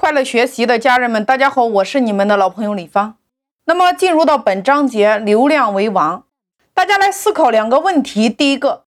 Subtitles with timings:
[0.00, 3.16] 快乐学习的家人们，大家好，我是你们的老朋友李芳。
[3.64, 6.24] 那么进入到本章节，流量为王，
[6.72, 8.30] 大家来思考两个问题。
[8.30, 8.84] 第一个，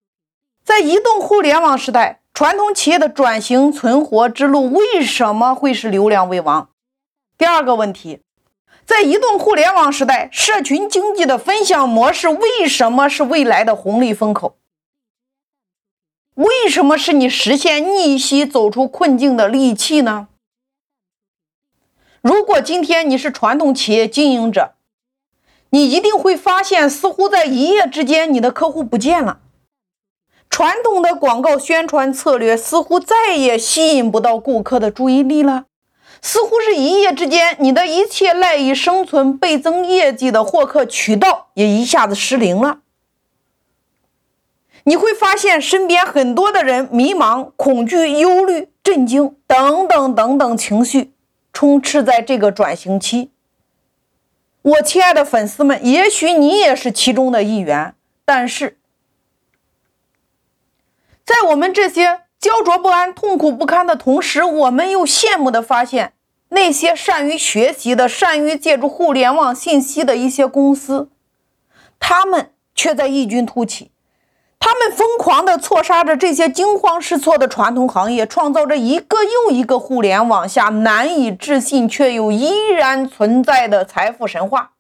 [0.64, 6.70] 在移动互联网时代，传统企业的转型存活之路为什么会是流量为王？
[7.38, 8.22] 第二个问题，
[8.86, 14.56] 在移动互联网时代，社群经济的分享模式为什么是未来的红利风口？
[16.36, 20.30] 为什么是你实现逆袭、走出困境的利器呢？
[22.22, 24.76] 如果今天你是传统企业经营者，
[25.72, 29.40] 你一定会发现，似乎在一夜之间，你的客户不见了。
[30.50, 35.66] 传统的广告宣传策略似乎再也吸引不到顾客的注意力了。
[36.22, 42.82] 似乎是一夜之间，你的一切赖以生存、倍增业绩的获客渠道也一下子失灵了。
[44.84, 51.14] 你会发现，身边很多的人迷茫、恐惧、忧虑、震惊等等等等情绪。
[51.54, 53.32] 充斥在这个转型期，
[54.62, 57.96] 我亲爱的粉丝们，也许你也是其中的一员。
[58.24, 58.78] 但是，
[61.26, 66.14] 在我们这些焦灼不安、痛苦不堪的同时，我们又羡慕的发现，
[66.50, 71.10] 那些善于学习的、善于借助互联网信息的一些公司，
[72.00, 73.92] 他们却在异军突起。
[74.64, 84.74] 他们疯狂地错杀着这些惊慌失措的传统行业，创造着一个又一个互联网下难以置信却又依然存在的财富神话。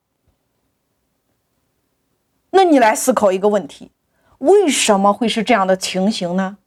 [2.51, 3.91] 那你来思考一个问题：
[4.37, 6.57] 为什么会是这样的情形呢？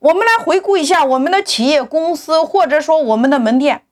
[0.00, 3.82] 我们来回顾一下我们的企业、公司，或者说我们的门店。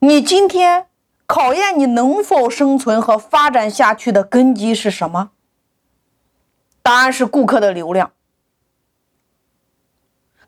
[0.00, 0.86] 你今天
[1.26, 5.30] 考验你能否生存和发展下去的根基是什么？
[6.82, 8.12] 答案是顾客的流量，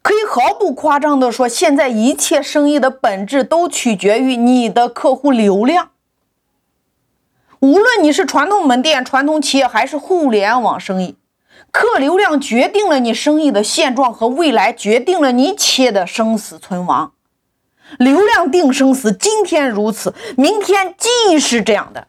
[0.01, 5.91] 可以毫不夸张的说，现在一切生意的本质都取决于你的客户流量。
[7.61, 11.17] 无论你是传统门店、传统企业还是互联网生意，
[11.71, 17.13] 客流量决定了你生意的现状和未来，决定了你企业的生死存亡。
[17.99, 22.09] 流量定生死，今天如此，明天既是这样的。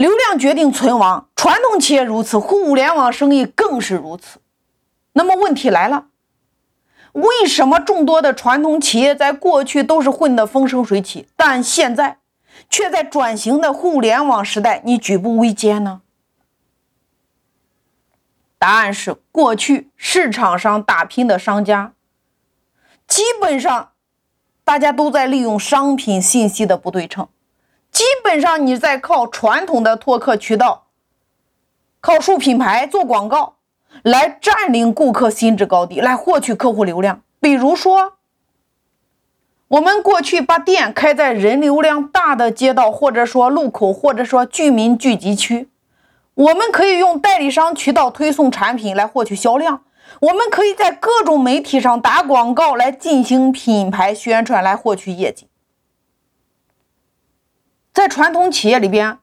[0.00, 4.40] 流量决定存亡，传统企业如此，互联网生意更是如此。
[5.12, 6.06] 那么问题来了，
[7.12, 12.16] 为什么众多的传统企业在过去都是混得风生水起，但现在
[12.70, 16.00] 却在转型的互联网时代你举步维艰呢？
[18.56, 21.92] 答案是，过去市场上打拼的商家，
[23.06, 23.90] 基本上
[24.64, 27.28] 大家都在利用商品信息的不对称。
[27.90, 30.86] 基本上你在靠传统的拓客渠道，
[32.00, 33.56] 靠树品牌做广告
[34.02, 37.22] 来占领顾客心智高地，来获取客户流量。
[37.40, 38.14] 比如说，
[39.68, 45.68] 我们过去把店开在人流量大的街道，或者说路口，或者说居民聚集区，
[46.34, 49.82] 我们可以用代理商渠道推送产品来获取销量。
[50.20, 55.49] 我们可以在各种媒体上打广告来进行品牌宣传来获取业绩。
[58.00, 59.18] 在传统企业里边，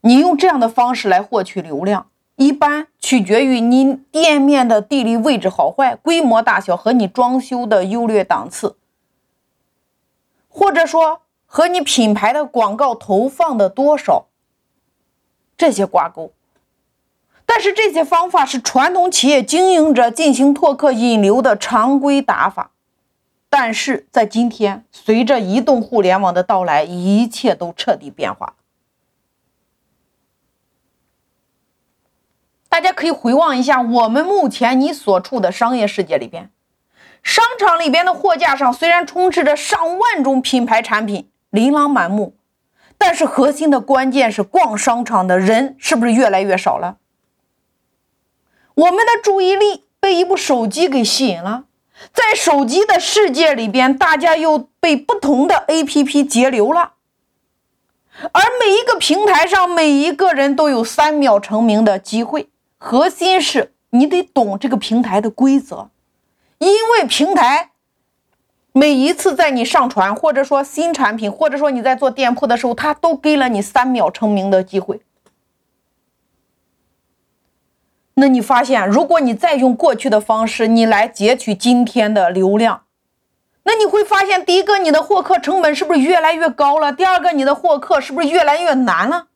[0.00, 8.76] 你用这样的方式来获取流量，一般取决于你店面的地理位置好坏、规模大小和你装修的优劣档次，
[10.48, 14.28] 或者说和你品牌的广告投放的多少
[15.54, 16.32] 这些挂钩。
[17.44, 22.70] 但是这些方法是传统企业经营者进行拓客引流的常规打法。
[23.54, 28.54] 但是在今天，随着移动互联网的到来，一切都彻底变化。
[32.70, 36.50] 大家可以回望一下我们目前你所处的商业世界里边，
[37.22, 42.34] 商场里边的货架上虽然充斥着上万种品牌产品，琳琅满目，
[42.96, 46.96] 但是核心的关键是逛商场的人是不是越来越少了？
[48.72, 51.66] 我们的注意力被一部手机给吸引了。
[52.12, 56.94] 在手机的世界里边，大家又被不同的 APP 截流了，
[58.32, 62.48] 而每一个平台上，每一个人都有三秒成名的机会。
[62.78, 65.90] 核心是你得懂这个平台的规则，
[66.58, 67.70] 因为平台
[68.72, 75.00] 每一次在你上传，或者说新产品，或者说你在做店铺的时候，它都给了你三秒成名的机会。
[78.22, 82.84] 那你发现，如果你再用过去的方式，你来截取今天的流量，
[83.64, 86.92] 那你会发现，第一个，你的获客成本是不是越来越高了？
[86.92, 89.26] 第二个，你的获客是不是越来越难了？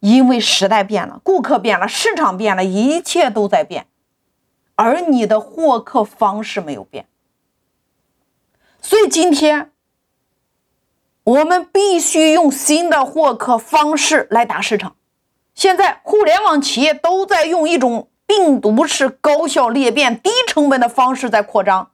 [0.00, 3.86] 因为时代变了，顾客变了，市场变了，一切都在变，
[4.76, 7.06] 而你的获客方式没有变。
[8.80, 9.72] 所以今天
[11.24, 14.96] 我们必须用新的获客方式来打市场。
[15.54, 21.90] 现在互联网企业都在用一种病毒式高效裂变、低成本的方式在扩张，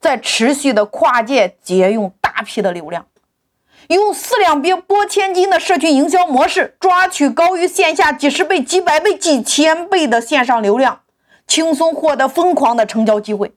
[0.00, 3.06] 在持续的跨界节用大批的流量，
[3.88, 11.00] 用四两拨拨千斤的社群营销模式抓取高于线下几十倍、几百倍、几千倍的线上流量，
[11.46, 13.54] 轻松获得疯狂的成交机会。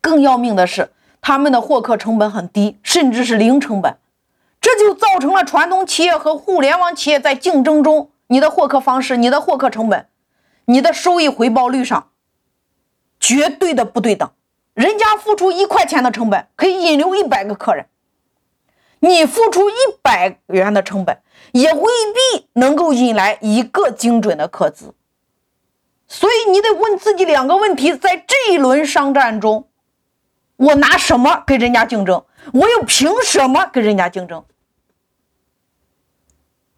[0.00, 3.96] 更要命的是，他们的获客成本很低，甚至是零成本。
[4.64, 10.08] 这就造成了传统企业和互联网企业在竞争中，你的获客方式、你的获客成本、
[10.64, 12.08] 你的收益回报率上
[13.20, 14.30] 绝对的不对等。
[14.72, 17.88] 人家付出一块钱的成本可以引流一百个客人，
[19.00, 21.20] 你付出一百元的成本
[21.52, 24.94] 也未必能够引来一个精准的客资。
[26.08, 29.68] 所以你得问自己两个问题：在这一轮商战中，
[30.56, 32.24] 我拿什么跟人家竞争？
[32.54, 34.42] 我又凭什么跟人家竞争？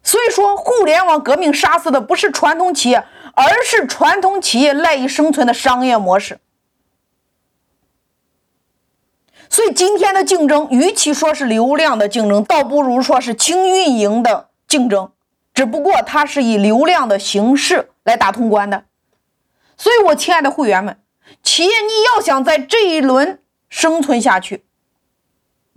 [0.07, 6.39] 所以说，互联网革命杀死的不是传统企业，而是传统企业赖以生存的商业模式。
[9.49, 15.11] 所以，今天的竞争，与其说是流量的竞争，倒不如说是轻运营的竞争。
[15.53, 18.85] 只不过，它是以流量的形式来打通关的。
[19.75, 21.01] 所以，我亲爱的会员们，
[21.43, 24.66] 企业你要想在这一轮生存下去。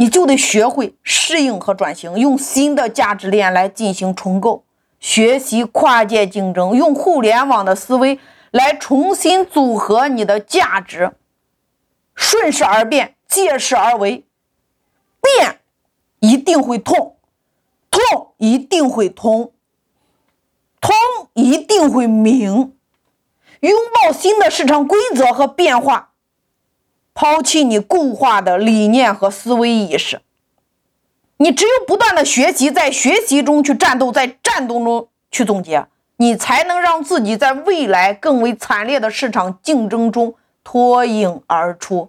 [0.00, 4.64] 你就得学会适应和转型，用新的价值链来进行重构，
[4.98, 8.18] 学习跨界竞争，用互联网的思维
[8.50, 11.12] 来重新组合你的价值，
[12.14, 14.24] 顺势而变，借势而为。
[15.20, 15.60] 变
[16.20, 17.16] 一定会痛，
[17.90, 19.52] 痛一定会通，
[20.80, 20.94] 通
[21.34, 22.74] 一定会明。
[23.60, 26.09] 拥抱新的市场规则和变化。
[27.20, 30.22] 抛弃你固化的理念和思维意识，
[31.36, 35.84] 你只有不断的学习，在学习中去战斗，在战斗中去总结，
[36.16, 40.34] 你才能让自己在未来更为惨烈的市场竞争中
[40.64, 42.08] 脱颖而出。